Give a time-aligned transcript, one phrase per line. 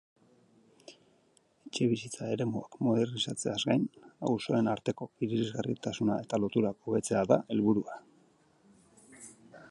[1.69, 3.85] Etxebizitza eremuak modernizatzeaz gain,
[4.31, 7.99] auzoen arteko irisgarritasuna eta lotura hobetzea da helburua.